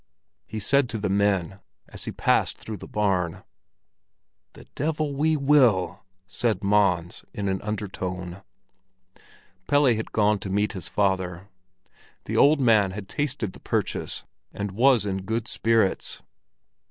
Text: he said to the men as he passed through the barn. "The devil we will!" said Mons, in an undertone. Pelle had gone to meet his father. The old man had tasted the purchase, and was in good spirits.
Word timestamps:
he 0.47 0.59
said 0.59 0.89
to 0.89 0.97
the 0.97 1.11
men 1.11 1.59
as 1.87 2.05
he 2.05 2.11
passed 2.11 2.57
through 2.57 2.77
the 2.77 2.87
barn. 2.87 3.43
"The 4.53 4.65
devil 4.73 5.13
we 5.13 5.37
will!" 5.37 5.99
said 6.25 6.63
Mons, 6.63 7.23
in 7.35 7.47
an 7.47 7.61
undertone. 7.61 8.41
Pelle 9.67 9.85
had 9.93 10.11
gone 10.11 10.39
to 10.39 10.49
meet 10.49 10.73
his 10.73 10.87
father. 10.87 11.49
The 12.25 12.35
old 12.35 12.59
man 12.59 12.89
had 12.89 13.07
tasted 13.07 13.53
the 13.53 13.59
purchase, 13.59 14.23
and 14.51 14.71
was 14.71 15.05
in 15.05 15.21
good 15.21 15.47
spirits. 15.47 16.23